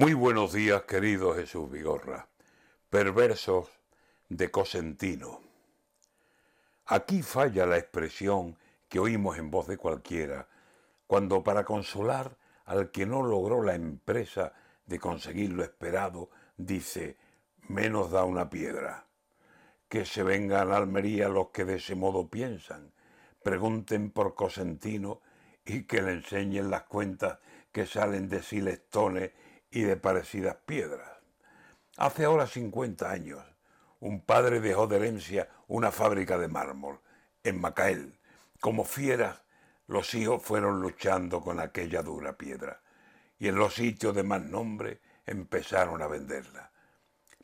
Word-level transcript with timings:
Muy 0.00 0.14
buenos 0.14 0.52
días, 0.52 0.82
querido 0.82 1.34
Jesús 1.34 1.68
Vigorra. 1.68 2.28
Perversos 2.88 3.68
de 4.28 4.48
Cosentino. 4.48 5.40
Aquí 6.86 7.20
falla 7.20 7.66
la 7.66 7.78
expresión 7.78 8.56
que 8.88 9.00
oímos 9.00 9.38
en 9.38 9.50
voz 9.50 9.66
de 9.66 9.76
cualquiera, 9.76 10.46
cuando 11.08 11.42
para 11.42 11.64
consolar 11.64 12.36
al 12.64 12.92
que 12.92 13.06
no 13.06 13.24
logró 13.24 13.60
la 13.60 13.74
empresa 13.74 14.52
de 14.86 15.00
conseguir 15.00 15.50
lo 15.50 15.64
esperado, 15.64 16.30
dice, 16.56 17.16
menos 17.66 18.12
da 18.12 18.22
una 18.22 18.48
piedra. 18.48 19.08
Que 19.88 20.04
se 20.04 20.22
vengan 20.22 20.70
a 20.70 20.76
Almería 20.76 21.28
los 21.28 21.48
que 21.48 21.64
de 21.64 21.78
ese 21.78 21.96
modo 21.96 22.28
piensan, 22.28 22.92
pregunten 23.42 24.12
por 24.12 24.36
Cosentino 24.36 25.22
y 25.64 25.88
que 25.88 26.02
le 26.02 26.12
enseñen 26.12 26.70
las 26.70 26.84
cuentas 26.84 27.40
que 27.72 27.84
salen 27.84 28.28
de 28.28 28.44
Silestones 28.44 29.32
y 29.70 29.82
de 29.82 29.96
parecidas 29.96 30.56
piedras. 30.66 31.10
Hace 31.96 32.24
ahora 32.24 32.46
50 32.46 33.10
años, 33.10 33.44
un 34.00 34.20
padre 34.20 34.60
dejó 34.60 34.86
de 34.86 34.96
herencia 34.96 35.48
una 35.66 35.90
fábrica 35.90 36.38
de 36.38 36.48
mármol 36.48 37.00
en 37.42 37.60
Macael. 37.60 38.18
Como 38.60 38.84
fieras, 38.84 39.42
los 39.86 40.14
hijos 40.14 40.42
fueron 40.42 40.80
luchando 40.80 41.40
con 41.40 41.60
aquella 41.60 42.02
dura 42.02 42.36
piedra 42.36 42.80
y 43.38 43.48
en 43.48 43.56
los 43.56 43.74
sitios 43.74 44.14
de 44.14 44.22
más 44.22 44.42
nombre 44.42 45.00
empezaron 45.26 46.02
a 46.02 46.06
venderla. 46.06 46.70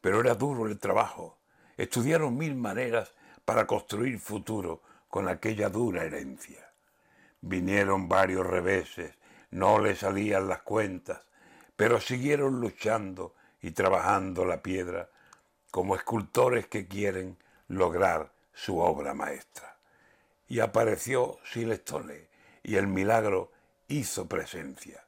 Pero 0.00 0.20
era 0.20 0.34
duro 0.34 0.66
el 0.66 0.78
trabajo. 0.78 1.38
Estudiaron 1.76 2.36
mil 2.36 2.54
maneras 2.54 3.12
para 3.44 3.66
construir 3.66 4.18
futuro 4.18 4.82
con 5.08 5.28
aquella 5.28 5.68
dura 5.68 6.04
herencia. 6.04 6.72
Vinieron 7.40 8.08
varios 8.08 8.46
reveses, 8.46 9.14
no 9.50 9.78
le 9.78 9.96
salían 9.96 10.48
las 10.48 10.62
cuentas, 10.62 11.22
pero 11.82 12.00
siguieron 12.00 12.60
luchando 12.60 13.34
y 13.60 13.72
trabajando 13.72 14.44
la 14.44 14.62
piedra 14.62 15.10
como 15.72 15.96
escultores 15.96 16.68
que 16.68 16.86
quieren 16.86 17.36
lograr 17.66 18.30
su 18.54 18.78
obra 18.78 19.14
maestra. 19.14 19.78
Y 20.46 20.60
apareció 20.60 21.40
Silestone 21.42 22.28
y 22.62 22.76
el 22.76 22.86
milagro 22.86 23.50
hizo 23.88 24.28
presencia. 24.28 25.04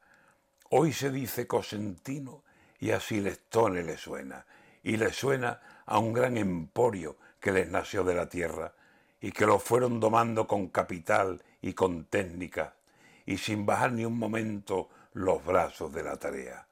Hoy 0.69 0.92
se 0.92 1.12
dice 1.12 1.47
Cosentino 1.47 2.42
y 2.80 2.91
a 2.91 2.98
Silestone 2.98 3.84
le 3.84 3.97
suena, 3.97 4.45
y 4.83 4.97
le 4.97 5.12
suena 5.12 5.61
a 5.86 6.00
un 6.00 6.12
gran 6.12 6.36
emporio 6.36 7.17
que 7.39 7.52
les 7.52 7.69
nació 7.69 8.02
de 8.02 8.17
la 8.17 8.28
tierra 8.28 8.75
y 9.20 9.30
que 9.30 9.47
lo 9.47 9.61
fueron 9.61 10.00
domando 10.00 10.48
con 10.48 10.67
capital 10.70 11.41
y 11.62 11.75
con 11.75 12.06
técnica 12.06 12.75
y 13.27 13.39
sin 13.39 13.64
bajar 13.64 13.92
ni 13.92 14.05
un 14.05 14.19
momento 14.19 14.89
los 15.15 15.45
brazos 15.45 15.93
de 15.93 16.03
la 16.03 16.17
tarea. 16.17 16.67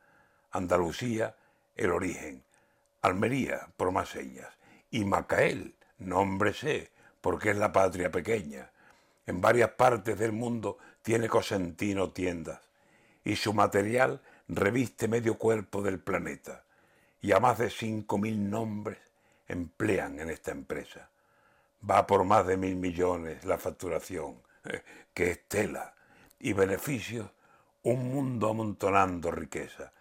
Andalucía, 0.51 1.35
el 1.77 1.91
origen. 1.91 2.45
Almería, 3.01 3.69
por 3.77 3.91
más 3.91 4.11
señas. 4.11 4.49
Y 4.91 5.05
Macael, 5.05 5.75
nombre 5.99 6.53
sé, 6.53 6.91
porque 7.21 7.51
es 7.51 7.57
la 7.57 7.73
patria 7.73 8.11
pequeña. 8.11 8.71
En 9.27 9.41
varias 9.41 9.71
partes 9.71 10.19
del 10.19 10.33
mundo 10.33 10.79
tiene 11.03 11.29
Cosentino 11.29 12.11
tiendas. 12.11 12.61
Y 13.25 13.37
su 13.37 13.55
material 13.55 14.21
reviste 14.49 15.09
medio 15.09 15.39
cuerpo 15.39 15.81
del 15.81 16.01
planeta. 16.01 16.65
Y 17.21 17.33
a 17.33 17.41
más 17.41 17.59
de 17.59 17.71
cinco 17.71 18.19
mil 18.19 18.51
nombres 18.51 18.99
emplean 19.47 20.19
en 20.19 20.31
esta 20.31 20.51
empresa. 20.51 21.09
Va 21.89 22.07
por 22.07 22.25
más 22.25 22.47
de 22.47 22.57
mil 22.57 22.75
millones 22.75 23.45
la 23.45 23.59
facturación, 23.59 24.43
que 25.15 25.31
es 25.31 25.49
tela, 25.49 25.95
y 26.41 26.53
beneficios 26.53 27.31
un 27.83 28.13
mundo 28.13 28.51
amontonando 28.51 29.31
riqueza 29.31 29.93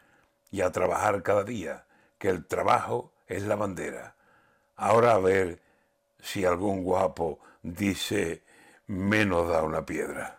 y 0.52 0.62
a 0.62 0.72
trabajar 0.72 1.24
cada 1.24 1.44
día, 1.44 1.86
que 2.18 2.30
el 2.30 2.46
trabajo 2.46 3.12
es 3.28 3.44
la 3.44 3.56
bandera. 3.56 4.16
Ahora 4.76 5.14
a 5.14 5.20
ver 5.20 5.60
si 6.20 6.46
algún 6.46 6.84
guapo 6.84 7.40
dice 7.64 8.44
menos 8.88 9.50
da 9.50 9.64
una 9.64 9.86
piedra. 9.86 10.38